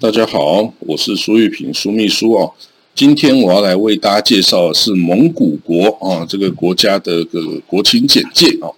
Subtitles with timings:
[0.00, 2.50] 大家好，我是苏玉平，苏秘书哦。
[2.94, 8.74] 今天我要来为大家介绍的是蒙古国啊，这个国家的个国情简介哦。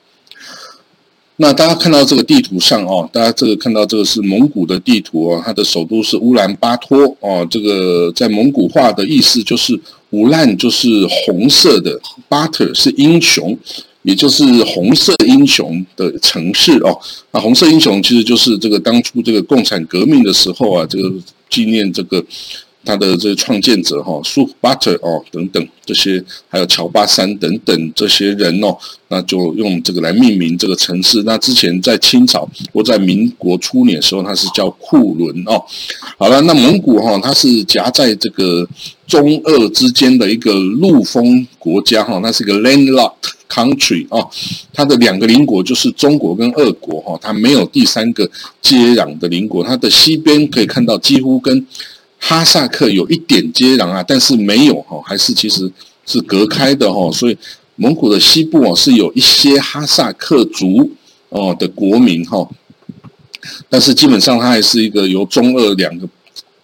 [1.36, 7.46] 那大家看到这个地图上哦，大家这个看到这个是蒙古的地图哦，它的首都是乌兰巴托哦。
[7.48, 9.78] 这个在蒙古话的意思就是
[10.10, 10.88] 乌兰就是
[11.24, 13.56] 红色的，巴特是英雄。
[14.02, 16.98] 也就是红色英雄的城市哦，
[17.30, 21.12] 那红色英雄其实就是这个当初这个共产革命的时候啊，这个
[21.48, 22.24] 纪念这个
[22.84, 28.76] 他的这个创建者哈，苏巴特哦等等这些，还有乔巴山等等这些人哦，
[29.06, 31.22] 那就用这个来命名这个城市。
[31.22, 35.62] 那之前在清朝或在民国初年的时候，它是叫库伦哦。
[36.18, 38.68] 好了，那蒙古哈，它是夹在这个
[39.06, 43.30] 中俄之间的一个陆封国家哈，那是一个 landlocked。
[43.52, 44.26] Country 哦，
[44.72, 48.26] 它的两个邻国就是中国跟俄国哈，它没有第三个
[48.62, 49.62] 接壤的邻国。
[49.62, 51.66] 它的西边可以看到几乎跟
[52.18, 55.70] 哈萨克有一点接壤啊，但是没有哈，还是其实
[56.06, 57.12] 是隔开的哈。
[57.12, 57.36] 所以
[57.76, 60.90] 蒙古的西部哦是有一些哈萨克族
[61.28, 62.48] 哦的国民哈，
[63.68, 66.08] 但是基本上它还是一个由中俄两个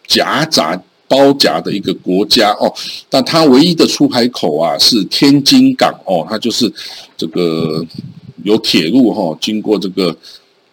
[0.07, 0.83] 夹杂。
[1.09, 2.70] 包夹的一个国家哦，
[3.09, 6.70] 但它唯一的出海口啊是天津港哦，它就是
[7.17, 7.83] 这个
[8.45, 10.15] 有铁路哈，经过这个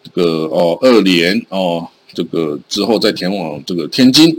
[0.04, 4.36] 这个哦二连哦，这个之后再前往这个天津。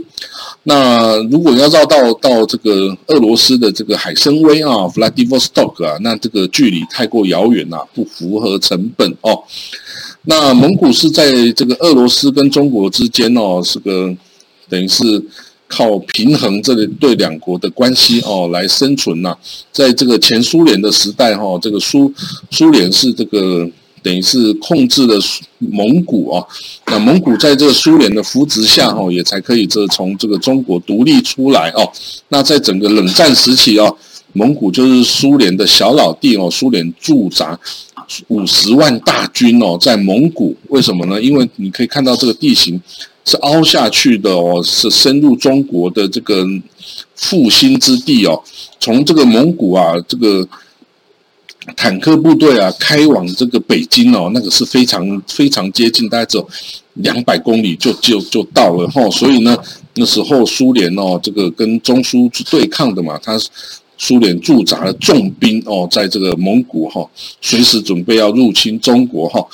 [0.63, 9.43] 那如果要绕到到这个俄罗斯的这个海参崴啊，Vladivostok 啊，那这个距离太过遥远了，不符合成本哦。
[10.25, 14.15] 那蒙古是在这个俄罗斯跟中国之间哦，是个
[14.69, 15.23] 等于是。
[15.67, 19.35] 靠平衡这里对两国的关系哦来生存呐，
[19.71, 22.11] 在这个前苏联的时代哈，这个苏
[22.51, 23.69] 苏联是这个
[24.01, 25.15] 等于是控制了
[25.57, 26.45] 蒙古啊，
[26.85, 31.91] 那蒙古在这个苏联的扶植下哈，也才可以这从这个中国独立出来哦。
[32.29, 33.93] 那在整个冷战时期哦，
[34.31, 37.59] 蒙古就是苏联的小老弟哦，苏联驻扎
[38.29, 41.21] 五十万大军哦在蒙古，为什么呢？
[41.21, 42.81] 因为你可以看到这个地形。
[43.27, 46.45] 是凹下去的哦，是深入中国的这个
[47.13, 48.41] 复兴之地哦。
[48.79, 50.47] 从这个蒙古啊，这个
[51.75, 56.49] 坦克部队啊，开往这个北京哦，那个是非常非常接近，大概只有
[56.93, 59.09] 两百公里就就就到了哈。
[59.09, 59.57] 所以呢，
[59.95, 63.37] 那时候苏联哦，这个跟中苏对抗的嘛，他
[63.97, 67.05] 苏联驻扎了重兵哦，在这个蒙古哈，
[67.41, 69.45] 随时准备要入侵中国哈。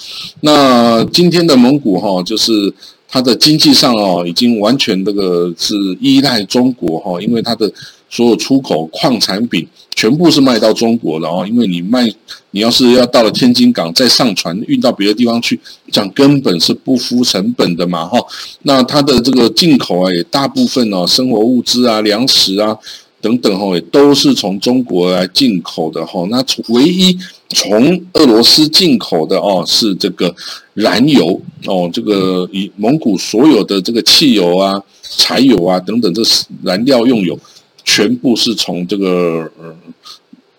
[0.42, 2.72] 那今天的蒙古哈，就是。
[3.14, 7.72] 它的经济上哦，已经完全这个是依赖中国哈，因为它的
[8.10, 11.46] 所有出口矿产品全部是卖到中国的哦。
[11.48, 12.12] 因为你卖，
[12.50, 15.60] 你要是要到了天津港再上船运到别的地方去，
[15.92, 18.18] 讲根本是不敷成本的嘛哈。
[18.64, 22.76] 那它的这个进口啊，也大部分哦，生活物资啊、粮食啊
[23.24, 26.28] 等等哈，也都是从中国来进口的哈。
[26.30, 27.18] 那从唯一
[27.50, 30.36] 从俄罗斯进口的哦，是这个。
[30.76, 36.24] 燃油哦，这个以蒙古所有的这个汽油啊、柴油啊等等，这
[36.64, 37.38] 燃料用油
[37.86, 39.48] 全部是从这个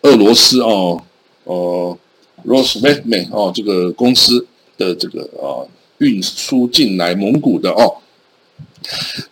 [0.02, 1.02] 俄罗斯哦，
[1.42, 1.98] 呃
[2.46, 4.46] ，Rosneft 哦这个公司
[4.78, 5.66] 的这个啊
[5.98, 7.96] 运输进来蒙古的哦。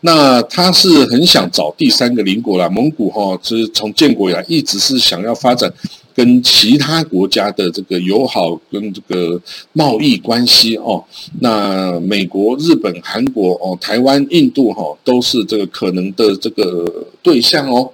[0.00, 5.72] 那他是很想找第三个邻国啦，蒙古哈，是从建国以来一直是想要发展。
[6.14, 9.40] 跟其他国家的这个友好跟这个
[9.72, 11.02] 贸易关系哦，
[11.40, 17.90] 那美国、日本、韩国哦，台湾、印度哈，都是这个可能的这个对象哦。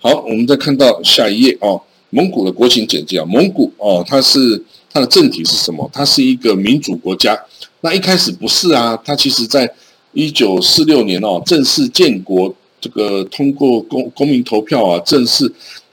[0.00, 1.78] 好，我们再看到下一页哦，
[2.08, 5.90] 蒙古的国情简介啊，蒙古哦，它是它的政体是什么？
[5.92, 7.38] 它是一个民主国家。
[7.82, 9.70] 那一开始不是啊，它其实在
[10.12, 15.52] 一九四六年哦，正式建国，这个通过公公民投票啊，正式。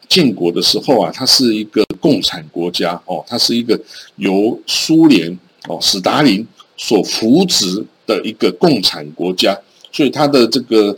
[0.10, 3.80] 建国的时候啊，它是一个共产国家哦，它是一个
[4.16, 5.30] 由苏联
[5.68, 6.44] 哦斯大林
[6.76, 9.56] 所扶植的一个共产国家，
[9.92, 10.98] 所以它的这个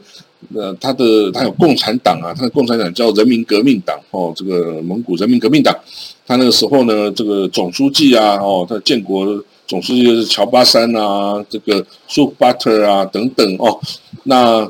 [0.55, 5.77] 呃，它的它有共产党啊，它的共产党叫人民革命党哦，这个蒙古人民革命党，
[6.25, 9.25] 它那个时候呢，这个总书记啊哦，它建国
[9.71, 13.79] 总书记是乔巴山啊，这个苏巴特啊等等哦，
[14.25, 14.69] 那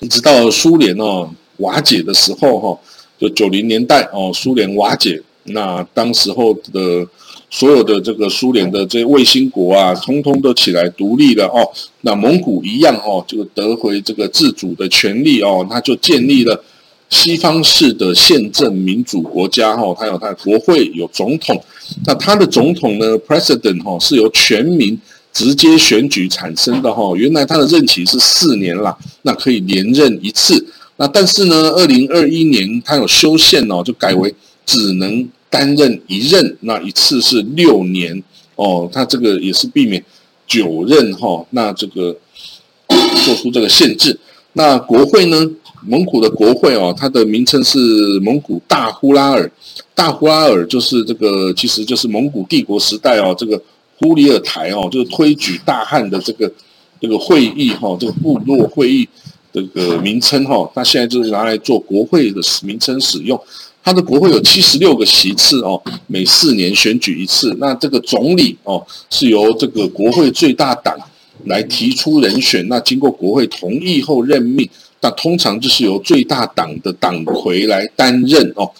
[0.00, 2.78] 一直到苏联哦瓦解的时候哈。
[3.18, 7.06] 就九零年代哦，苏联瓦解，那当时候的
[7.50, 11.68] 所有的这个苏联的这些卫星国啊，通通都起来独立了哦。
[12.00, 16.64] 那蒙古一样哦，就得回这个自主的权利哦，他就建立了
[17.10, 21.58] 西方式的宪政民主国家哈，他有他的国会，有总统。
[22.04, 24.98] 那他的总统呢，president 哈，是由全民
[25.32, 27.16] 直接选举产生的哈。
[27.16, 30.66] 原来他的任期是四年啦，那可以连任一次。
[30.96, 34.34] 那但是呢，二零二一年他有修宪哦，就改为
[34.66, 38.22] 只能担任一任，那一次是六年
[38.56, 38.88] 哦。
[38.92, 40.04] 他这个也是避免
[40.46, 41.46] 九任哈。
[41.50, 42.14] 那这个
[43.24, 44.18] 做出这个限制。
[44.52, 45.50] 那国会呢？
[45.88, 47.78] 蒙古的国会哦，它的名称是
[48.20, 49.50] 蒙古大呼拉尔。
[49.94, 53.60] 大呼拉尔就是这个，其实就是蒙古帝国时代哦，这个
[53.98, 56.52] 呼里尔台哦，就是推举大汗的这个
[57.00, 59.08] 这个会议哈，这个部落会议
[59.52, 60.70] 这个名称哈。
[60.74, 63.40] 它现在就是拿来做国会的名称使用。
[63.82, 67.56] 它的国会有七十六个席次哦，每四年选举一次。
[67.58, 70.94] 那这个总理哦，是由这个国会最大党。
[71.44, 74.68] 来提出人选，那经过国会同意后任命，
[75.00, 78.70] 那通常就是由最大党的党魁来担任哦。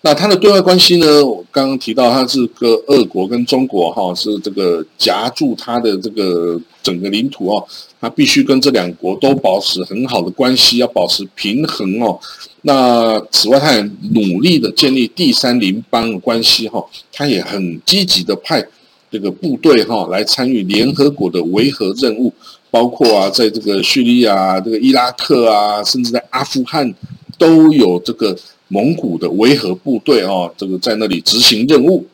[0.00, 1.26] 那他的对外关系呢？
[1.26, 7.66] 我刚刚提到他是个俄国跟中国哈，是这个夹住他的这个整个领土哦，
[8.00, 12.16] 他必须跟这两国都保持很好的关系，要保持平衡哦。
[12.62, 13.80] 那此外，他也
[14.12, 18.64] 努力的建立第三邻邦的关系哈，他也很积极的派。
[19.10, 22.30] 这个部队哈来参与联合国的维和任务，
[22.70, 26.94] 包括啊，在这个叙利亚、这个伊拉克啊，甚至在阿富汗
[27.36, 28.36] 都有这个
[28.68, 32.06] 蒙古的维和部队哦，这个在那里执行任务。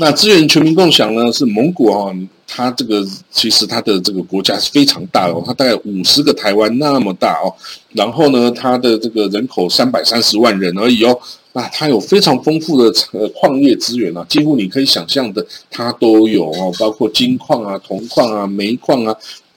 [0.00, 1.32] 那资源全民共享呢？
[1.32, 2.14] 是蒙古啊，
[2.48, 7.52] 它这个其实它的这个国家是非常大哦，它大概五十个台湾那么大哦。
[7.92, 11.16] 然后呢，它的这个人口三百三十万人而已哦。
[11.52, 19.14] 那它有非常丰富的呃矿业资源啊，几乎你可以想象的它都有哦，包括金矿啊、铜矿啊、煤矿啊。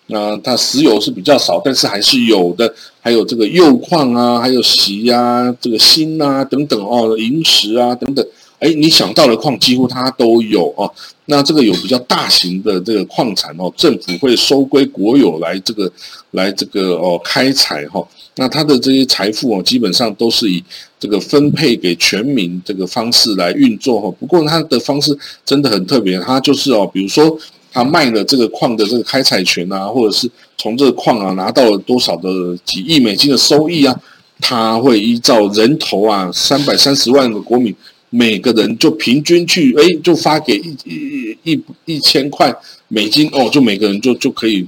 [0.08, 2.74] 那它石油是比较少，但是还是有的。
[3.00, 8.26] 还有这个铀矿啊，还有锡啊、这个锌啊等等哦，银石啊等等。
[8.62, 10.90] 哎，你想到的矿几乎它都有哦。
[11.26, 15.92] 那这个有比较大型的这个矿产哦，政府会收归国有来这个
[16.32, 18.08] 来这个哦开采哈。
[18.36, 20.64] 那它的这些财富哦，基本上都是以
[21.00, 24.14] 这个分配给全民这个方式来运作哈。
[24.20, 27.36] 不过它的方式真的很特别，它就是哦，比如说
[27.72, 32.30] 他卖了这个矿的这个开采权啊，或者是从这个矿啊拿到了多少的
[32.64, 34.00] 几亿美金的收益啊，
[34.40, 37.76] 他会依照人头啊三百三十万个国民。
[38.14, 42.54] 每个人就平均去，哎，就发给一一一一千块
[42.90, 44.68] 美金哦，就每个人就就可以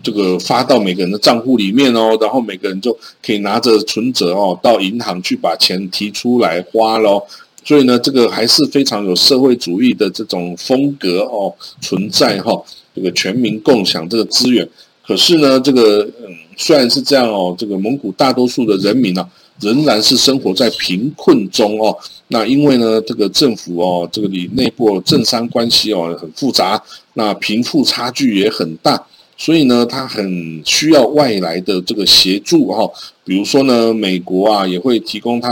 [0.00, 7.26] 这个发到每个人的账户里面哦，然后每个人就可以拿着存折哦，到银行去把钱提出来花咯。
[7.64, 12.62] 所以呢，这个还是非常有社会主义的这种风格哦存在哈。
[12.94, 14.68] 这个全民共享这个资源，
[15.04, 19.28] 可是呢，这个嗯，虽然是这样哦，这个蒙古大多数的人民呢。
[19.64, 21.96] 仍然是生活在贫困中哦。
[22.28, 26.80] 那因为呢，这个政府哦，这个里内部政商关系哦很复杂，
[27.14, 29.02] 那贫富差距也很大，
[29.36, 32.88] 所以呢，他很需要外来的这个协助哈。
[33.24, 35.48] 比如说呢，美国啊也会提供他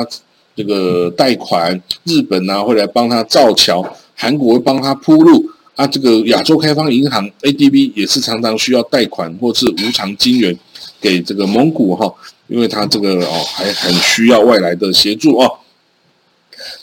[0.55, 3.82] 这个贷款，日本呢会来帮他造桥，
[4.14, 5.44] 韩国会帮他铺路
[5.76, 5.87] 啊。
[5.87, 10.59] 这个亚洲开发银行 ADB 也是常常需要贷款或是无偿金援
[11.00, 12.12] 给这个蒙古哈。
[12.48, 15.50] 因为他这个哦还很需要外来的协助哦。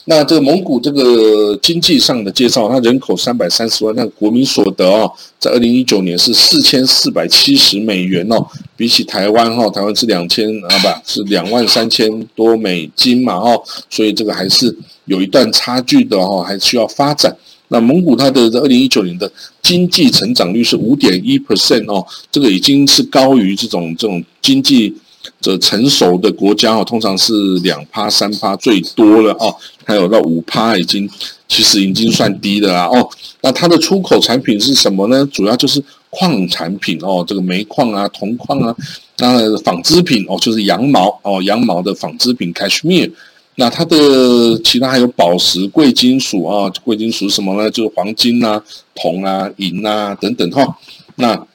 [0.06, 8.44] 那这个蒙古这个经济上的介绍，它人口三百三十万，那国民所得哦，在二零一九年是四千四百七十美元哦，
[8.76, 14.76] 比起台湾哈，台湾是两千啊不，是两万三千多美金嘛哦，所以这个还是
[15.06, 17.36] 有一段差距的哈，还需要发展。
[17.70, 19.32] 那蒙古它的二零一九年的
[19.64, 24.96] 经济成长率是五点一 percent 哦，这个已经是高于这种这种经济。
[25.42, 29.54] 的成熟的国家哦，通常是两趴三趴最多了哦，
[29.86, 31.10] 还有到五趴已经
[31.48, 33.08] 其实已经算低的啦哦。
[33.42, 35.26] 那它的出口产品是什么呢？
[35.32, 38.76] 主要就是矿产品哦，这个煤矿啊、铜矿啊，
[39.18, 43.12] 那纺织品哦，就是羊毛哦，羊毛的纺织品 cashmere。
[43.60, 47.70] 那它的其他还有宝石、贵金属啊，贵金属什么呢？
[47.70, 48.64] 就是黄金啊、
[48.96, 50.78] 铜啊、银啊等等哈。
[51.16, 51.46] 那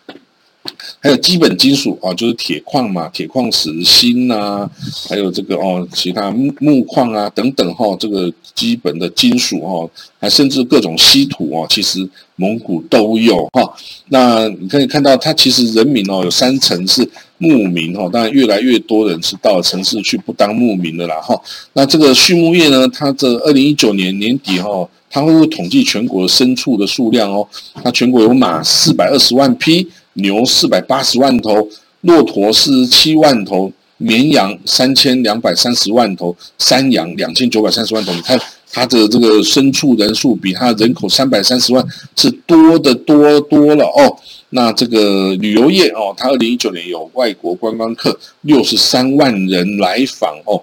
[1.00, 4.68] 还有基本金属啊，就是铁矿嘛，铁矿石、锌呐，
[5.08, 9.88] 还有这个哦，其他木木矿啊等等哈，这个基本的金属哈，
[10.20, 12.06] 还甚至各种稀土哦，其实
[12.37, 13.75] 蒙古都有哈。
[14.08, 17.08] 那你可以看到，它其实人民哦有三层是
[17.38, 21.41] 牧民哈，当然越来越多人是到城市去不当牧民的啦哈。
[21.73, 27.47] 那这个畜牧业呢，它这二零一九年年底哈，它会统计全国牲畜的数量哦，
[27.83, 29.88] 它全国有马四百二十万匹。
[30.17, 31.69] 牛四百八十万头，
[32.03, 38.14] 骆驼四十七万头，绵羊三千两百三十万头，山羊两千九百三十万头。
[38.14, 38.41] 你看
[38.75, 44.19] 它的这个牲畜人数比它人口三百三十万是多的多多了哦。
[44.50, 50.61] 那这个旅游业哦，它二零一九年有外国观光客六十三万人来访哦。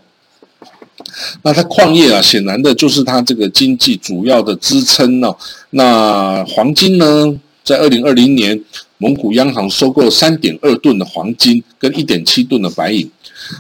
[1.44, 5.36] 那它矿业啊，显然的就是它这个经济主要的支撑哦。
[5.70, 8.62] 那黄金呢，在二零二零年，
[8.98, 13.10] 蒙古央行收购三点二吨的黄金跟一点七吨的白银。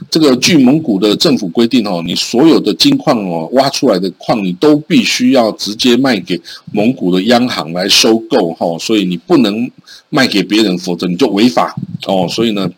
[0.10, 6.40] 这个据蒙古的政府规定哦，你所有的金矿哦挖出来的矿，你都必须要直接卖给
[6.72, 9.70] 蒙古的央行来收购哈，所以你不能
[10.10, 11.76] 卖给别人，否则你就违法
[12.08, 12.28] 哦。
[12.30, 12.70] 所以呢。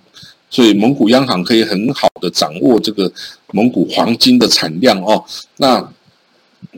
[0.55, 3.11] 所以蒙古央行可以很好的掌握这个
[3.53, 5.23] 蒙古黄金的产量哦。
[5.57, 5.83] 那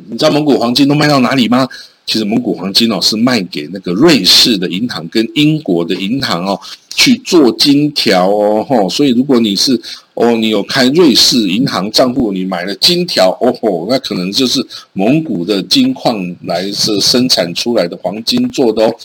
[0.08, 1.68] 你知道蒙古黄金都卖到哪里吗？
[2.06, 6.60] 其实蒙古黄金哦是卖给那个瑞士的银行跟英国的银行哦
[6.96, 8.88] 去做金条哦吼。
[8.90, 9.80] 所以如果你是
[10.14, 18.96] 哦你有开瑞士银行账户，你买了金条哦吼，那可能就是蒙古的金矿来是生产出来的黄金做的哦。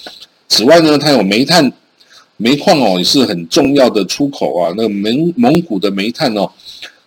[0.49, 1.73] 此外呢，它有煤炭。
[2.43, 6.51] 煤矿哦也是很重要的出口啊，那个蒙蒙古的煤炭哦，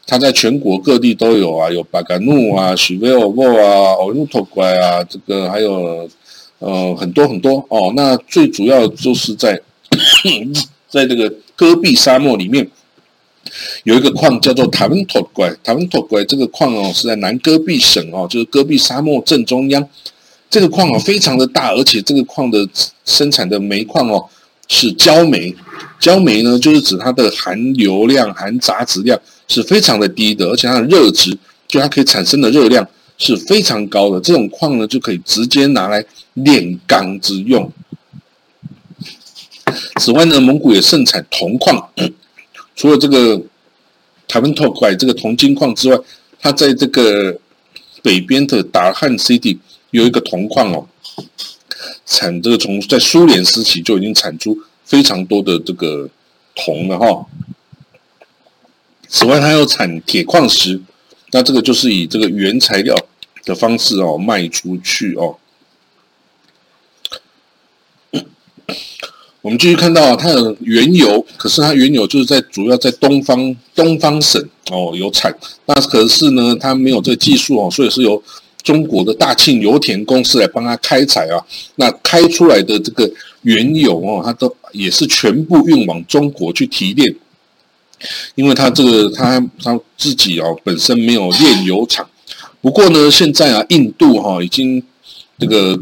[0.05, 6.07] 它在全国各地都有啊，有巴干努啊、许维尔沃啊、奥努托怪啊，这个还有
[6.59, 7.93] 呃很多很多哦。
[7.95, 9.59] 那最主要就是在
[10.89, 12.69] 在这个戈壁沙漠里面
[13.83, 19.87] 有一个矿叫做塔文托怪，塔文托怪这个矿哦是在南戈壁省哦，就是戈壁沙漠正中央。
[20.49, 22.67] 这个矿哦非常的大，而且这个矿的
[23.05, 24.23] 生产的煤矿哦。
[24.67, 25.55] 是焦煤，
[25.99, 34.19] 焦煤呢，就是指它的含硫量、含杂质量是非常的低的，而且它的热值，就它可以产生的热量是非常高的。
[34.19, 36.03] 这种矿呢，就可以直接拿来
[36.33, 37.71] 炼钢之用。
[39.99, 41.89] 此外呢，蒙古也盛产铜矿，
[42.75, 43.41] 除了这个
[44.27, 45.97] 台湾拓块这个铜金矿之外，
[46.39, 47.37] 它在这个
[48.01, 49.57] 北边的达汉 City
[49.91, 50.87] 有一个铜矿哦。
[52.05, 56.09] 产这个从在苏联时期就已经产出非常多的这个
[56.55, 57.25] 铜了哈。
[59.07, 60.81] 此外，它又产铁矿石，
[61.31, 62.95] 那这个就是以这个原材料
[63.45, 65.37] 的方式哦卖出去哦。
[69.41, 75.35] 我们继续看到它的原油，可是它原油就是在主要在东方东方省哦有产，
[75.65, 78.21] 那可是呢它没有这个技术哦，所以是由。
[78.63, 81.35] 中国的大庆油田公司来帮他开采啊，
[81.75, 87.13] 那开出来的这个原油哦，它都也是全部运往中国去提炼，
[88.35, 92.09] 因为他这个他他自己哦本身没有炼油厂，
[92.61, 94.81] 不过呢现在啊印度哈已经
[95.37, 95.77] 这个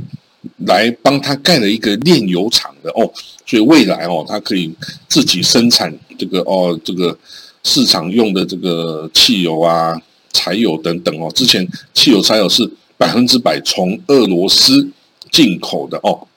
[0.65, 3.09] 来帮他盖了一个炼油厂的哦，
[3.45, 4.73] 所以未来哦他可以
[5.07, 7.15] 自己生产这个哦这个
[7.63, 10.01] 市场用的这个汽油啊。
[10.33, 14.89] 柴油等等哦，之前汽油、柴油是百分之百从俄罗斯
[15.31, 16.27] 进口的哦。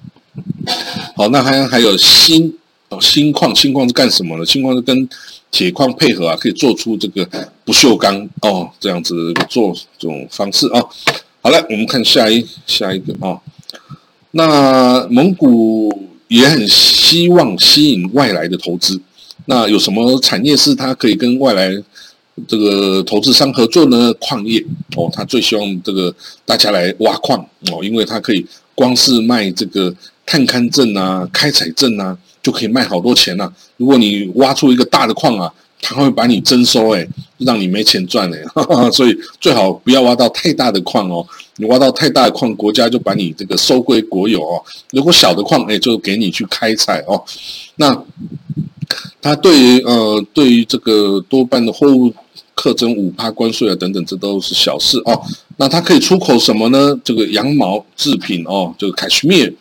[1.17, 2.53] 好，那还还有锌
[2.89, 4.45] 哦，锌矿，锌矿是干什么的？
[4.45, 5.09] 锌矿是跟
[5.51, 7.29] 铁矿配合啊，可以做出这个
[7.65, 10.83] 不锈钢哦，这样子做这种方式啊。
[11.41, 13.39] 好了，我们看下一下一个啊。
[14.33, 19.01] 那蒙古也很希望吸引外来的投资，
[19.47, 21.71] 那有什么产业是它可以跟外来？
[22.49, 24.61] 这个投资商合作呢，矿业
[24.97, 26.15] 哦，他最希望这个
[26.45, 27.39] 大家来挖矿
[27.71, 29.95] 哦，因为他可以光是卖这个
[30.27, 33.53] 探勘证啊、开采证啊，就可以卖好多钱呐。
[33.77, 37.07] 如果你挖出一个大的矿啊，他会把你征收，哎，
[37.39, 38.43] 让你没钱赚嘞。
[38.93, 41.25] 所以最好不要挖到太大的矿哦，
[41.59, 44.61] 你挖到太大的矿，国家就把你这个收归国有哦。
[44.91, 47.23] 如果小的矿，哎，就给你去开采哦。
[47.77, 48.03] 那
[49.21, 52.13] 他对于呃，对于这个多半的货物。
[52.57, 55.21] 课征五趴关税啊，等等，这都是小事哦。
[55.57, 56.97] 那它可以出口什么呢？
[57.03, 59.53] 这个羊毛制品哦，这个 cashmere，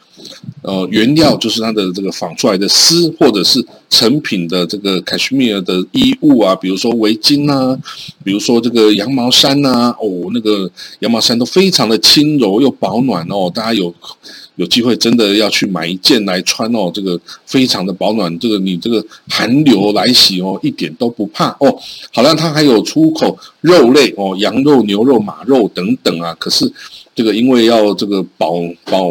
[0.62, 7.78] 呃，原料就是它的这个纺出来的丝，或者是成品的这个 cashmere 的衣物啊，比如说围巾啊，
[8.24, 13.94] 比如说这个羊毛衫呐，哦，那个羊毛衫都非常的轻柔又保暖哦，大家有。
[14.58, 21.76] 有机会真的要去买一件来穿哦，这个非常的保暖，这个你这个寒流来袭哦，一点都不怕哦。
[22.14, 26.36] 好了，它还有出口肉类哦，羊肉、牛肉、马肉等等啊。
[26.40, 26.72] 可是
[27.16, 28.52] 这个因为要这个保
[28.86, 29.10] 保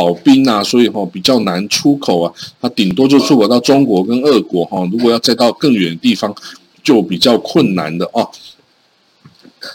[0.00, 2.32] 保冰啊，所以哈比较难出口啊。
[2.58, 6.34] 它顶多就出口到中国跟俄国哈，如果要再到更远的地方，
[6.82, 8.26] 就比较困难的哦。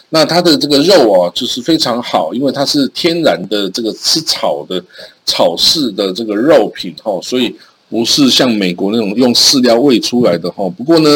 [0.08, 4.82] 那它的这个肉哦，就是非常好，因为它是天然的这个吃草的
[5.24, 7.54] 草饲的这个肉品哈，所以
[7.88, 10.68] 不是像美国那种用饲料喂出来的哈。
[10.70, 11.08] 不过呢，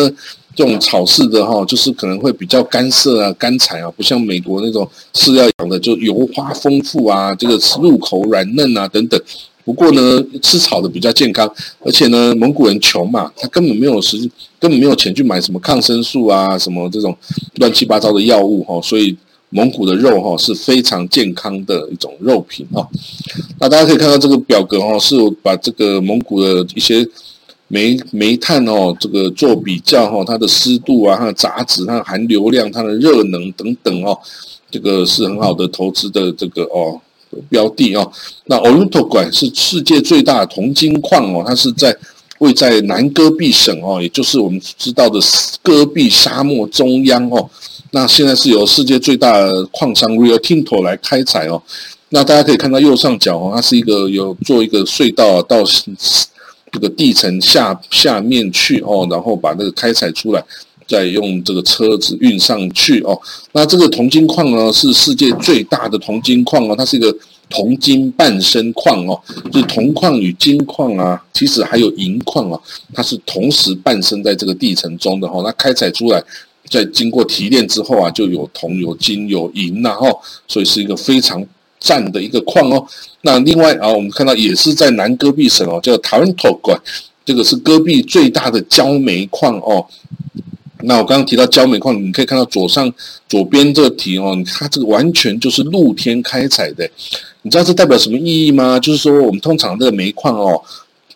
[0.55, 9.21] 这种草饲的哈，就是可能会比较干涩啊、干柴啊，不像美国那种饲料养的就油花丰富啊，这个入口软嫩啊等等。
[9.65, 11.49] 不过呢，吃草的比较健康，
[11.85, 14.19] 而且呢，蒙古人穷嘛，他根本没有时，
[14.59, 17.17] 根本没有钱去买什么抗生素啊，什么这种
[17.57, 19.17] 乱七八糟的药物哈，所以
[19.51, 22.87] 蒙古的肉哈是非常健康的一种肉品哈。
[23.61, 27.07] 那大家可以看到这个表格哈，是我把这个蒙古的一些。
[27.73, 34.19] 煤煤炭哦，这个做比较哈，它的湿度啊，它的杂质，它的含硫量，它的热能等等哦，
[34.69, 37.01] 这个是很好的投资的这个哦
[37.49, 38.11] 标的哦。
[38.47, 41.97] 那 o l u t o 管是世界最大的铜金矿哦，它是在
[42.41, 45.21] 位在南戈壁省哦，也就是我们知道的
[45.63, 47.49] 戈壁沙漠中央哦。
[47.93, 51.63] 那现在是由世界最大的矿商 Rio Tinto 来开采哦。
[52.09, 55.63] 那大家可以看到右上角哦，它是一个有做一个隧道到。
[56.73, 60.45] 这个地层下下面去哦，然后把那个开采出来，
[60.87, 63.21] 再用这个车子运上去哦。
[63.53, 67.15] 那这个铜金矿呢，是世界最大的铜金矿哦，它是一个
[67.49, 72.61] 铜金半生矿哦，就是铜矿与金矿啊，其实还有银矿啊，
[72.95, 75.43] 它是同时伴生在这个地层中的哈。
[75.45, 76.23] 那开采出来，
[76.69, 80.09] 在经过提炼之后啊，就有铜、有金、有银呐哈，
[80.47, 81.45] 所以是一个非常。
[81.81, 82.87] 占的一个矿哦，
[83.23, 86.79] 那另外啊，我们看到也是在南戈壁省哦，叫塔伦托管，
[87.25, 89.85] 这个是戈壁最大的焦煤矿哦。
[90.83, 92.93] 那我刚刚提到焦煤矿，你可以看到左上
[93.29, 96.89] 左边这题哦，它这个完全就是露天开采的，
[97.43, 98.79] 你知道这代表什么意义吗？
[98.79, 100.63] 就是说我们通常这个煤矿哦，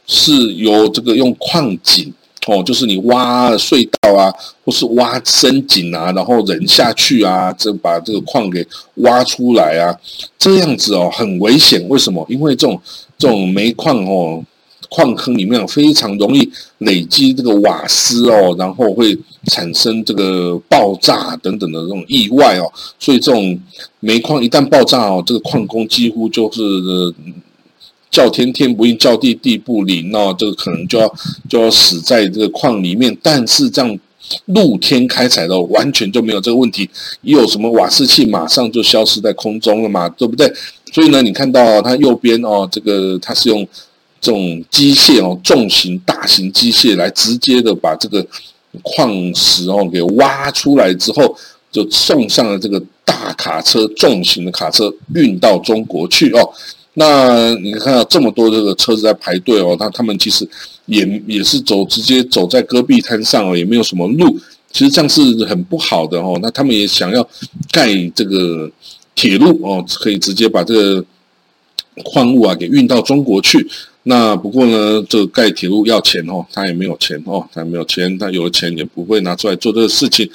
[0.06, 2.12] 是由这个用矿井。
[2.46, 4.32] 哦，就是你挖隧道啊，
[4.64, 9.96] 或是挖深井啊，然后人下去啊，这把这个矿给挖出来啊，
[10.38, 11.82] 这样子哦，很危险。
[11.88, 12.24] 为什么？
[12.28, 12.78] 因为这种
[13.16, 14.44] 这种煤矿哦，
[14.90, 22.70] 矿坑里面非常容易累积这个瓦斯哦，然后会产生这个爆炸等等的这种意外哦。
[22.98, 23.58] 所以这种
[24.00, 26.60] 煤矿一旦爆炸哦，这个矿工几乎就是。
[28.14, 31.12] 叫天天不应，叫地地不灵哦，这个可能就要
[31.48, 33.16] 就要死在这个矿里面。
[33.20, 33.98] 但是这样
[34.46, 36.88] 露天开采的完全就没有这个问题，
[37.22, 40.48] 一有什么瓦斯气，马上就消失在空中了嘛，对不对？
[40.92, 43.66] 所以呢，你看到它右边哦，这个它是用
[44.20, 48.24] 这种机械哦，重型大型机械来直接的把这个
[48.80, 51.36] 矿石哦给挖出来之后，
[51.72, 56.48] 就送上了这个大卡车重型的卡车运到中国去哦。
[56.94, 60.48] 那你看到这么多这个车子在排队哦，他他们其实
[60.86, 64.38] 也也是走直接走在戈壁滩上哦，也没有什么路，
[64.70, 66.38] 其实这样是很不好的哦。
[66.40, 67.28] 那他们也想要
[67.72, 68.70] 盖这个
[69.14, 71.04] 铁路哦，可以直接把这个
[72.04, 73.68] 矿物啊给运到中国去。
[74.04, 80.30] 那不过呢，这个盖铁路要钱哦，他也没有钱哦，他没有钱，他有了钱也不会拿出来做这个事情。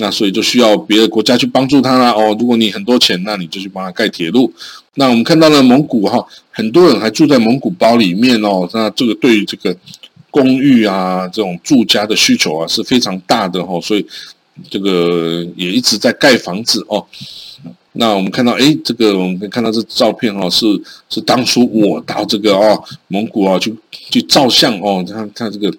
[0.00, 2.34] 那所以就需要别的国家去帮助他啦哦。
[2.38, 4.50] 如果你很多钱，那你就去帮他盖铁路。
[4.98, 6.18] 那我们看到了蒙古哈，
[6.50, 8.68] 很多人还住在蒙古包里面哦。
[8.74, 9.74] 那这个对于这个
[10.28, 14.04] 公寓啊这种住家的需求啊是非常大的哈，所以
[14.68, 17.06] 这个也一直在盖房子哦。
[17.92, 20.66] 那我们看到哎，这个我们可以看到这照片哦，是
[21.08, 23.72] 是当初我到这个哦蒙古啊去
[24.10, 25.72] 去照相哦，他他这个。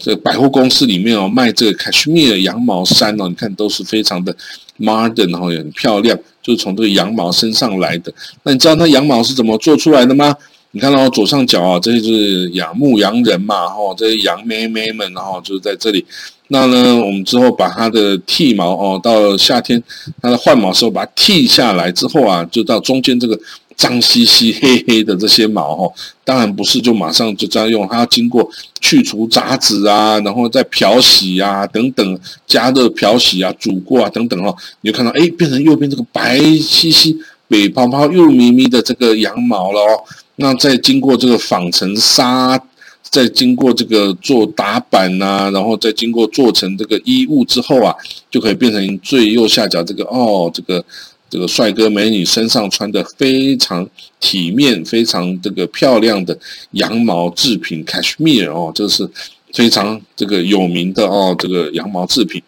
[0.00, 4.32] 这百货公司里面哦，卖这个 cashmere 羊毛衫哦，你看都是非常的
[4.78, 6.16] modern，然后也很漂亮，
[6.48, 8.10] 就是从这个羊毛身上来的。
[8.42, 10.34] 那你知道它羊毛是怎么做出来的吗？
[10.72, 16.04] 你看到左上角啊，这些就是养牧羊人嘛，哈，这些羊妹妹们，然后就是在这里。
[16.48, 19.82] 那呢，我们之后把它的剃毛哦，到夏天
[20.22, 23.38] 它的换毛时候把它剃下来之后啊，就到中间这个。
[23.78, 25.92] 脏兮兮、黑黑的这些毛哦，
[26.24, 28.50] 当然不是就马上就这样用，它要经过
[28.80, 40.02] 去除杂质啊，然后再漂洗啊，等等，加热漂洗啊，煮过啊，等等哦，你就看到哎，变成右边这个白兮兮、北泡泡、又咪咪的这个羊毛了哦。
[40.38, 42.60] 那再经过这个纺成纱，
[43.02, 47.94] 再经过这个做打板呐，然后再经过做成这个衣物之后啊，
[48.30, 50.84] 就可以变成最右下角这个哦，这个。
[51.30, 53.86] 这个帅哥美女身上穿的非常
[54.18, 56.34] 体面、非常这个漂亮的
[56.70, 59.06] 羊毛制品，cashmere 哦，这是
[59.52, 62.42] 非常这个有名的哦，这个羊毛制品。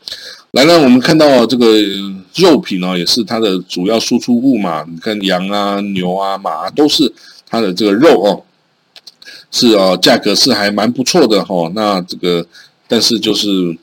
[0.52, 1.66] 来了，我们看到这个
[2.36, 4.82] 肉品哦，也是它的主要输出物嘛。
[4.90, 7.12] 你看羊啊、牛啊、马啊都是
[7.50, 8.42] 它的这个肉哦，
[9.50, 11.70] 是哦，价格是还蛮不错的哈。
[11.74, 12.46] 那这个，
[12.86, 13.76] 但是就是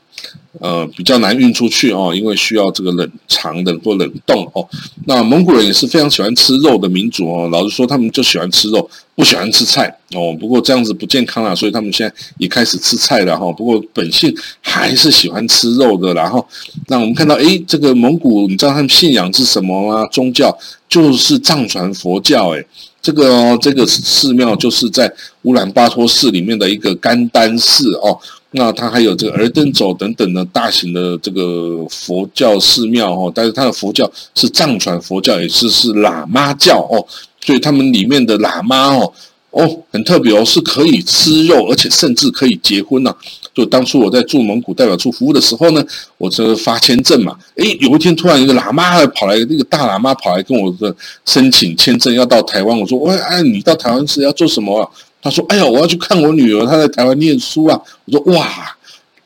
[0.60, 4.66] 呃，比较难运出去哦，因为需要这个冷藏的或冷冻哦。
[5.06, 7.48] 那蒙古人也是非常喜欢吃肉的民族哦。
[7.52, 10.34] 老实说，他们就喜欢吃肉，不喜欢吃菜哦。
[10.40, 13.52] 不过这样子不健康啊，所以他们现在也开始吃菜了哈。
[13.52, 16.12] 不过本性还是喜欢吃肉的。
[16.14, 16.44] 然后，
[16.88, 20.04] 那我们看到，诶，这个蒙古，你知道他们信仰是什么吗？
[20.10, 22.48] 宗教就是藏传佛教。
[22.48, 22.66] 诶，
[23.00, 28.18] 这个哦，这个寺庙就是在乌兰巴托市里面的一个甘丹寺哦。
[28.50, 37.06] 那它还有这个尔登走等等的大型的这个佛教寺庙哦，但是它的佛教是藏传佛教，也是是喇嘛教哦，
[37.44, 39.12] 所以他们里面的喇嘛哦
[39.50, 43.14] 哦很特别哦，是可以吃肉，而且甚至可以结婚呢。
[43.58, 45.84] 就当初我在驻蒙古代表处服务的时候呢，
[46.16, 50.94] 我这发签证嘛，诶，有一天突然一个喇嘛跑来，那个大喇嘛跑来跟我的
[51.24, 54.88] 申请签证要到台湾，我说喂，哎，你到台湾是要做什么？
[55.20, 58.76] 他说：“哎呀，我要去看我女儿，她在台湾念书啊。”我说：“哇，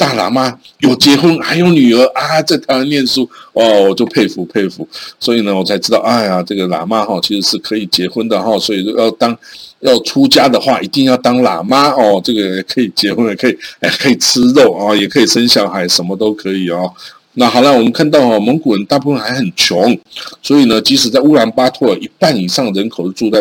[0.03, 4.87] 大喇嘛有结婚还有女儿啊，在台湾念书哦，我就佩服佩服。
[5.21, 8.59] 所以呢，我才知道，哎呀，这个喇嘛哈其实是可以结婚的哈。
[8.59, 9.39] 所以要当
[9.79, 12.21] 要出家的话，一定要当喇嘛哦。
[12.25, 16.93] 这个可以结婚，也可以哎，可以吃肉啊，也可以生小孩，什么都可以哦。
[17.35, 19.97] 那好了，我们看到哦，蒙古人大部分还很穷，
[20.43, 23.41] 所以呢，即使在乌兰巴托，一半以上人口是住在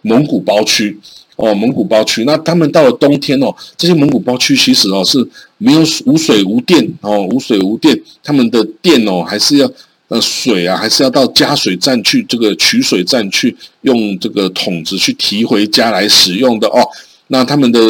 [0.00, 0.98] 蒙古包区。”
[1.40, 5.26] 哦，蒙古包区，那他们到了冬天哦，这些蒙古包区其实哦是
[5.56, 9.70] 没有无水无电哦，无水无电，他们的电哦还是要
[10.08, 16.86] 呃水啊，还是要到加水站去这个取水站去用这个桶子去提回家来使用的哦。
[17.28, 17.80] 那他们的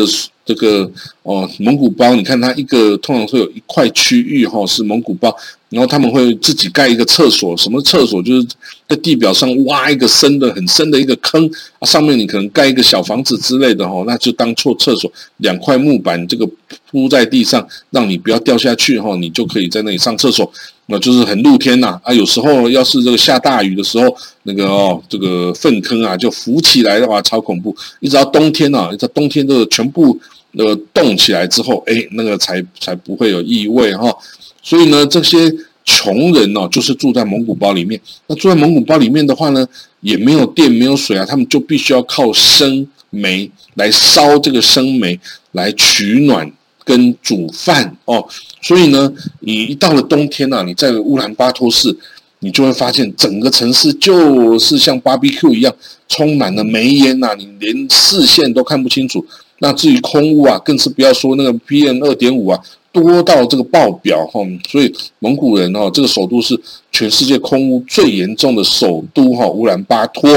[0.44, 0.90] 这个
[1.22, 5.34] 哦蒙古包，你看它一个通常会有一块区域哈是蒙古包。
[5.70, 8.22] 然后他们会自己盖一个厕所，什么厕所？
[8.22, 8.46] 就是
[8.88, 11.48] 在地表上挖一个深的、很深的一个坑，
[11.82, 15.10] 上面你可能盖一个小房子之类的哈，那就当做厕所。
[15.38, 16.44] 两块木板这个
[16.90, 20.50] 铺在地上，让你不要掉下去哈，你就可以在那里上厕所。
[20.86, 27.72] 那就是很露天呐啊，有时候要是这个下大雨的时候，那个哦这个粪坑啊就浮起来的话，超恐怖。
[28.00, 30.18] 一直到冬天呐，到冬天都全部
[30.52, 34.14] 那个冻起来之后，哎，那个才才不会有异味哈。
[34.62, 35.52] 所以呢，这些
[35.84, 38.00] 穷人呢，就是住在蒙古包里面。
[38.26, 39.66] 那住在蒙古包里面的话呢，
[40.00, 45.18] 也没有电，没有水啊，他们就必须要靠生煤来烧这个生煤
[45.52, 46.50] 来取暖
[46.84, 48.24] 跟煮饭哦。
[48.60, 51.96] 所以呢，你一到了冬天呢，你在乌兰巴托市，
[52.40, 55.74] 你就会发现整个城市就是像 BBQ 一样，
[56.08, 59.24] 充满了煤烟呐，你连视线都看不清楚。
[59.60, 62.60] 那至于空屋啊，更是不要说那个 PM 二点五啊。
[62.92, 70.28] 多到这个爆表哈，所以蒙古人哦，这个首都是全世界空屋最严重的首都哈，乌兰巴托。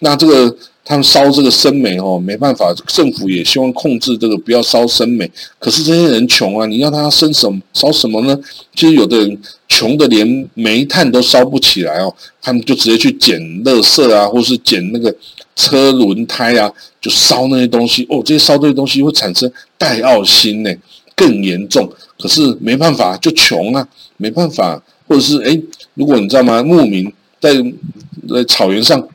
[0.00, 0.56] 那这个
[0.90, 5.30] 他们烧这个生煤哦，没办法，政府也希望控制这个不要烧生煤。
[5.60, 8.36] 可是这些人穷啊，你要他生什么烧什么呢？
[8.74, 15.14] 其实有的人穷的连煤炭都烧不起来哦，他们就直接去捡垃圾啊，或是捡那个
[15.54, 16.68] 车轮胎啊，
[17.00, 18.20] 就烧那些东西哦。
[18.24, 19.48] 这些烧这些东西会产生
[19.78, 20.74] 戴奥辛呢。
[21.14, 21.86] 更严重，
[22.18, 25.60] 可是没办法，就穷啊，没办法，或者是哎，
[25.92, 26.62] 如果你知道吗？
[26.62, 27.52] 牧民在
[28.26, 29.06] 在草原上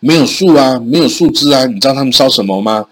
[0.00, 2.84] 没有树啊，没有树枝啊，你知道他们烧什么吗？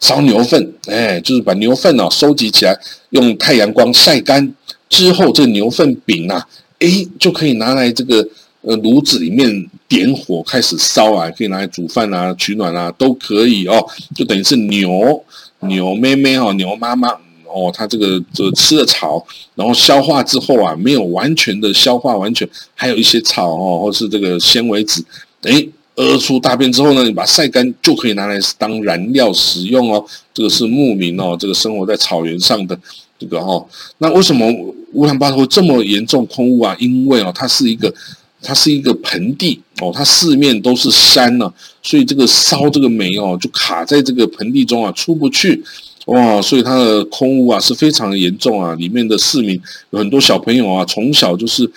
[0.00, 2.78] 烧牛粪，哎，就是把牛粪哦收集起来，
[3.10, 4.54] 用太阳光晒干
[4.88, 6.46] 之后，这牛粪饼啊，
[6.78, 8.26] 哎，就可以拿来这个
[8.62, 15.24] 呃炉子里面点火开始烧啊，可以拿来煮饭啊、取暖啊，都可以哦，就等于是牛
[15.60, 17.08] 牛妹妹哦，牛妈妈。
[17.56, 19.24] 哦，它这个这吃了草，
[19.54, 25.00] 然后消化之后啊，没有完全的消化完全，还有一些草哦，或是这个纤维质，
[25.42, 25.64] 哎，
[25.96, 30.04] 屙出大便之后呢，你把它晒干就可以拿来当燃料使用哦。
[30.32, 32.76] 这个是牧民哦，这个生活在草原上的
[33.18, 33.64] 这个哦。
[33.98, 34.46] 那为什么
[34.92, 36.76] 乌兰巴托这么严重空污啊？
[36.80, 37.94] 因为哦，它是一个
[38.42, 41.52] 它是一个盆地哦，它四面都是山呢，
[41.82, 45.62] 所以这个烧这个煤哦，就卡在这个盆地中啊，出不去。
[46.06, 51.68] 哇，所以它的空污啊是非常严重啊，里面的市民有很多小朋友啊，从小就是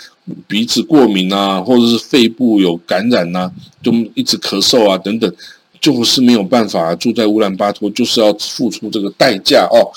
[0.47, 3.49] 鼻子过敏啊，或者是肺部有感染呐，
[3.81, 5.33] 就一直咳嗽啊等等，
[5.79, 9.87] 就是没有办法住在乌兰巴托，就是要付出这个代价哦。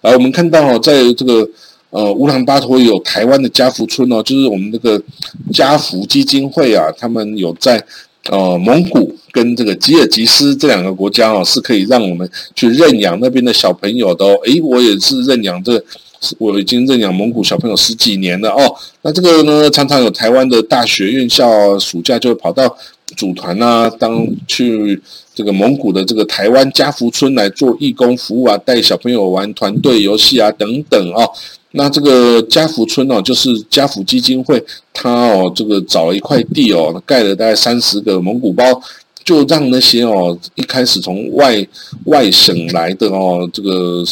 [0.00, 1.46] 来，我们看到哦，在这个
[1.90, 4.98] 呃乌兰巴托有台湾的家福村哦，就是我们那个
[5.52, 7.84] 家福基金会啊，他们有在。
[8.30, 14.34] 呃，蒙古跟这个吉尔吉斯这两个国家哦，是可以让我们去认养那边的小朋友的哦。
[14.46, 15.82] 诶，我也是认养这，
[16.38, 18.74] 我已经认养蒙古小朋友十几年了哦。
[19.02, 22.74] 那这个呢，常常有台湾的大学院校暑假就会跑到
[23.14, 24.98] 组团啊，当去
[25.34, 31.30] 这个蒙古的这个台湾家福村来做义工服务啊，带小朋友玩团队游戏啊等等哦。
[31.76, 38.64] 那这个家福村哦，就是家福基金会，他哦这个找了一块地哦，盖了大概三十个蒙古包，
[39.24, 41.66] 就让那些哦一开始从外
[42.04, 44.04] 外省来的哦这个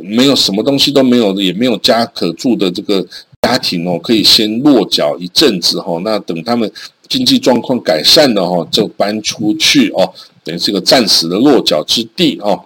[0.00, 3.04] 没有什么东西都没有，也没有家可住的这个
[3.42, 6.00] 家庭哦，可以先落脚一阵子哈。
[6.04, 6.70] 那等他们
[7.08, 10.08] 经济状况改善了哈，就搬出去哦，
[10.44, 12.60] 等于是个暂时的落脚之地哦。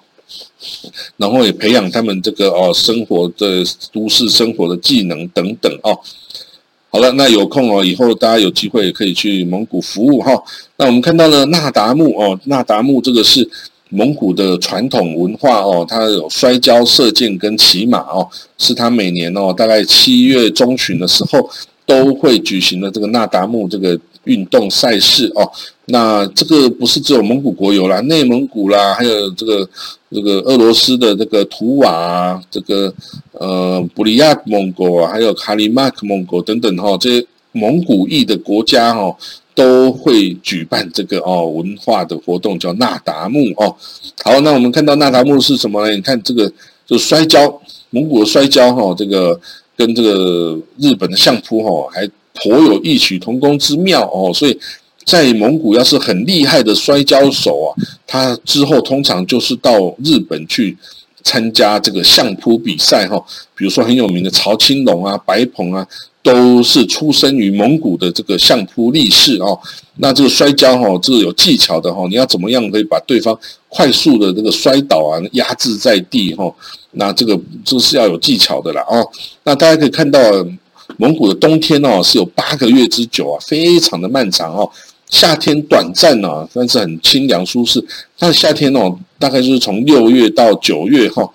[1.16, 5.98] 然后也培养他们这个哦生活的都市生活的技能等等哦。
[6.90, 10.32] 好了，那有空哦，以后大家有机会也可以去蒙古服务哈。
[10.76, 13.46] 那我们看到了那达慕哦，那达慕这个是
[13.90, 21.48] 蒙古的传统文化哦，它有摔跤、射箭跟骑马哦，是它每年哦大概七月中旬的时候
[21.84, 25.50] 都会举行的这个那达慕这个运动赛事哦。
[25.90, 29.66] 那这个不是只有蒙古国有啦，内蒙古啦，还有这个
[30.10, 32.92] 这个俄罗斯的这个图瓦，这个
[33.32, 39.16] 呃布里亚蒙古啊，还有卡里马克蒙古等等哈，这些蒙古裔的国家哈，
[39.54, 43.74] 都会举办这个哦文化的活动，叫那达慕哦。
[44.22, 45.94] 好，那我们看到那达慕是什么呢？
[45.94, 46.52] 你看这个
[46.86, 49.40] 就摔跤，蒙古的摔跤哈，这个
[49.74, 54.58] 跟这个日本的相扑哈，还颇有异曲同工之妙哦，所以。
[55.08, 57.68] 在蒙古，要是很厉害的摔跤手啊，
[58.06, 59.72] 他之后通常就是到
[60.04, 60.76] 日本去
[61.24, 63.18] 参加这个相扑比赛哈。
[63.54, 65.88] 比如说很有名的曹青龙啊、白鹏啊，
[66.22, 69.58] 都是出生于蒙古的这个相扑力士哦。
[69.96, 73.36] 那这个摔跤哈，这个有技巧的哈，你要怎么样可以把对方
[73.70, 76.54] 快速的这个摔倒啊、压制在地哈？
[76.90, 79.08] 那这个这是要有技巧的啦哦。
[79.44, 80.20] 那大家可以看到，
[80.98, 84.70] 蒙古的冬天哦是有八个月之久啊，非常的漫长哦。
[85.10, 87.82] 夏天短暂啊，但是很清凉舒适。
[88.18, 91.28] 那夏天哦，大概就是从六月到九月哈，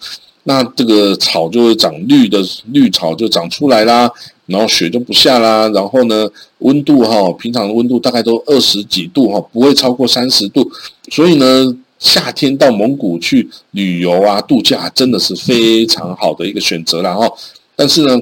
[0.44, 2.40] 那这个草就会长绿的
[2.72, 4.10] 绿草就长出来啦，
[4.46, 10.70] 然后雪就不下啦，然后呢，温度哈，平常的温度大概都二十几度哈，不会超过三十度。
[11.12, 17.32] 所以呢，夏天到蒙古去旅游啊、度假，真的是非常好的一个选择了哈。
[17.76, 18.22] 但是呢。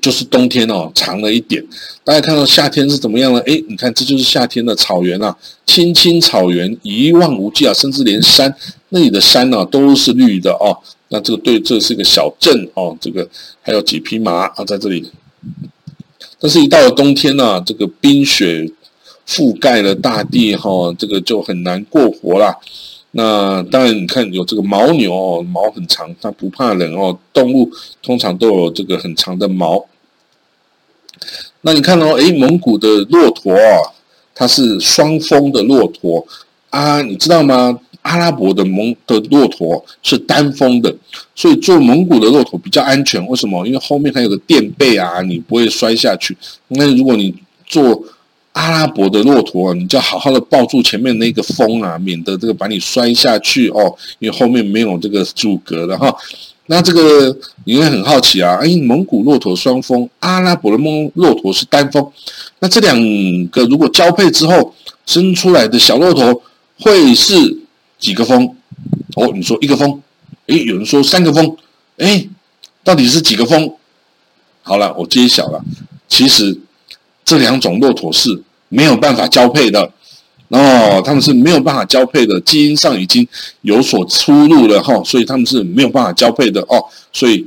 [0.00, 1.64] 就是冬天哦，长了一点。
[2.04, 3.40] 大家看到夏天是怎么样呢？
[3.46, 8.54] 哎，你看，这就是夏天的草原啊，青青草原，一望无际啊，甚至连山
[8.90, 10.76] 那里的山呢都是绿的哦。
[11.08, 13.28] 那这个对，这是个小镇哦，这个
[13.62, 15.10] 还有几匹马啊在这里。
[16.38, 18.70] 但是，一到了冬天呢，这个冰雪
[19.26, 22.56] 覆盖了大地哈，这个就很难过活啦。
[23.12, 27.18] 那当然，你看有这个牦牛哦，毛很长，它不怕冷哦。
[27.32, 27.70] 动物
[28.02, 29.84] 通常都有这个很长的毛。
[31.62, 33.92] 那你看哦，诶，蒙古的骆驼啊，
[34.34, 36.24] 它是双峰的骆驼
[36.70, 37.78] 啊，你知道吗？
[38.02, 40.96] 阿拉伯的蒙的骆驼是单峰的，
[41.34, 43.24] 所以坐蒙古的骆驼比较安全。
[43.26, 43.66] 为什么？
[43.66, 46.34] 因为后面还有个垫背啊，你不会摔下去。
[46.68, 47.34] 那如果你
[47.66, 48.02] 坐
[48.52, 53.94] 阿拉伯的骆驼，你就要好好的抱住前面那个峰啊，免得这个把你摔下去哦。
[54.18, 56.12] 因为后面没有这个阻隔的哈。
[56.66, 58.58] 那这个你会很好奇啊？
[58.60, 62.04] 哎，蒙古骆驼双峰，阿拉伯的蒙骆驼是单峰。
[62.58, 62.96] 那这两
[63.48, 64.74] 个如果交配之后
[65.06, 66.42] 生出来的小骆驼
[66.80, 67.58] 会是
[67.98, 68.56] 几个峰？
[69.14, 70.02] 哦，你说一个峰？
[70.48, 71.56] 哎，有人说三个峰？
[71.98, 72.26] 哎，
[72.82, 73.72] 到底是几个峰？
[74.62, 75.64] 好了，我揭晓了，
[76.08, 76.58] 其实。
[77.30, 79.88] 这两种骆驼是没有办法交配的
[80.48, 83.24] 哦，他们是没有办法交配的，基因上已经
[83.60, 87.46] 有所出入了哈，所以他们是没有办法交配的哦，所以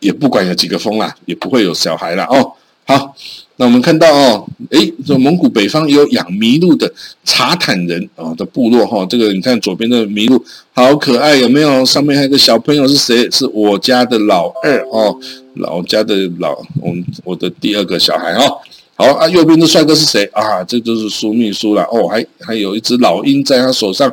[0.00, 2.52] 也不管有几个峰啦，也不会有小孩了哦。
[2.86, 3.14] 好，
[3.56, 6.90] 那我们看到哦，诶，这蒙古北方有养麋鹿的
[7.22, 11.84] 察坦人啊的部落哈，这个你看左边的麋鹿好可爱，有没有？
[11.84, 13.30] 上面还有个小朋友是谁？
[13.30, 15.14] 是我家的老二哦，
[15.56, 18.56] 老家的老我我的第二个小孩哦。
[19.00, 20.64] 好啊，右边的帅哥是谁啊？
[20.64, 24.12] 这就是苏秘书了哦，还还有一只老鹰在他手上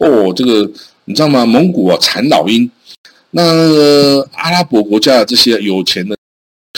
[0.00, 0.32] 哦。
[0.34, 0.68] 这个
[1.04, 1.46] 你知道吗？
[1.46, 2.68] 蒙古啊产老鹰，
[3.30, 6.16] 那阿拉伯国家的这些有钱的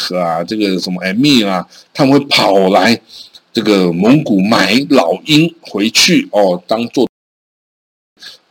[0.03, 3.01] 和啊，这个什么艾米啊，他们会跑来
[3.55, 7.09] 这个蒙古买老鹰回去哦，当做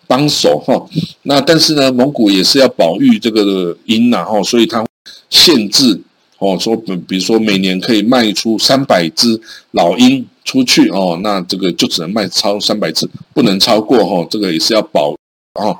[0.07, 0.83] 帮手哈。
[1.21, 4.83] 那但是呢，蒙古也是要保育这个鹰呐哈，所以他
[5.29, 6.01] 限制。
[6.45, 9.39] 哦，说比比如说每年可以卖出三百只
[9.71, 15.11] 老鹰出去哦，那这个就只能卖超三百只，不能超过哦，这个也是要保
[15.53, 15.75] 哦。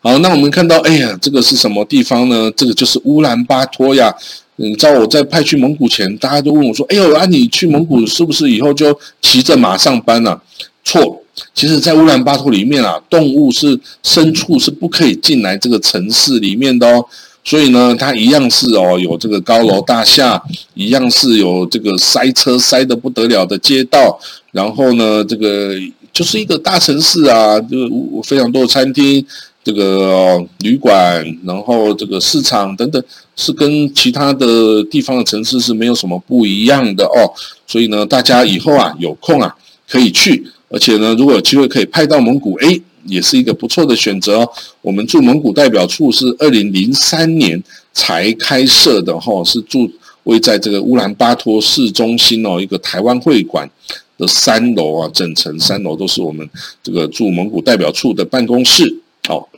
[0.00, 2.50] 好，那我们看到，哎呀，这个是什么地方呢？
[2.56, 4.14] 这个就是乌兰巴托呀。
[4.56, 10.40] 你知道我在派去蒙古前，大家都问我说：“哎呦，啊，你去蒙古是不是以后就骑着马上班了？”
[10.84, 11.20] 错，
[11.52, 17.04] 其实，在乌兰巴托里面啊，动物是牲畜是不可以进来这个城市里面的哦。
[17.44, 20.42] 所以呢，它一样是哦，有这个高楼大厦，
[20.74, 24.18] 一样是有这个塞车塞得不得了的街道，
[24.50, 25.74] 然后呢，这个
[26.12, 27.76] 就是一个大城市啊，就
[28.24, 29.24] 非常多的餐厅。
[29.66, 33.02] 这个旅馆，然后这个市场等等，
[33.34, 37.32] 是跟其他的地方的城市是没有什么不一样的哦。
[37.66, 39.56] 所以呢，大家以后啊有空啊
[39.88, 44.50] 可以去，而且呢，如果有机会可以派到蒙古，哎，也是一个不错的选择哦。
[44.80, 47.62] 我们驻蒙古代表处是二零零三年
[47.92, 49.90] 才开设的哈，是驻
[50.24, 53.68] 位在这个乌兰巴托市中心哦，一个台湾会馆
[54.16, 56.48] 的三楼啊，整层三楼都是我们
[56.82, 59.00] 这个驻蒙古代表处的办公室。
[59.26, 59.48] 好，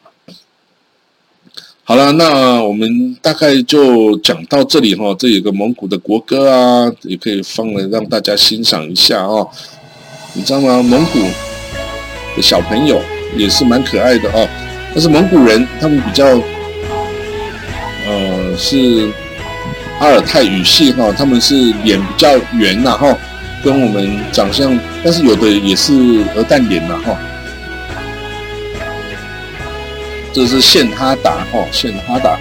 [1.84, 5.14] 好了，那我们大概就讲到这里哈。
[5.18, 9.48] 这有个蒙古的国歌啊，也可以放了让大家欣赏一下哦。
[10.34, 10.82] 你知道吗？
[10.82, 11.20] 蒙古
[12.36, 13.00] 的小朋友
[13.34, 14.48] 也是蛮可爱的哦。
[14.92, 16.24] 但是蒙古人他们比较，
[18.06, 19.10] 呃，是
[19.98, 23.16] 阿尔泰语系哈，他们是脸比较圆呐哈，
[23.64, 25.92] 跟我们长相，但是有的也是
[26.34, 27.16] 鹅蛋脸呐哈。
[30.32, 32.38] 这是现哈达哦，现哈达。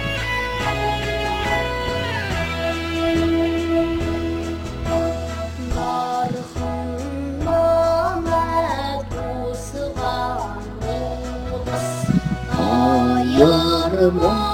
[14.10, 14.45] 好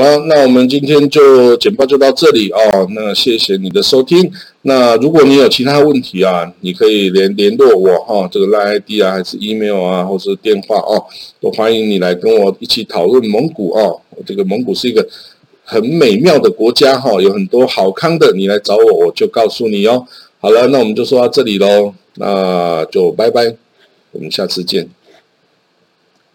[0.00, 2.88] 了，那我们今天就简报就到这里哦。
[2.90, 4.28] 那谢谢你的收听。
[4.62, 11.04] 那如果你有其他问题啊，你可以联联络我哈，这个 line ID 啊，还是 email 啊，或是电话哦，
[11.40, 14.00] 都欢迎你来跟我一起讨论蒙古哦。
[14.26, 15.06] 这个蒙古是一个
[15.62, 20.04] 很美妙的国家哈，有很多好康的，你来找我，我就告诉你哦。
[20.40, 23.54] 好了，那我们就说到这里喽，那就拜拜，
[24.12, 24.88] 我们下次见。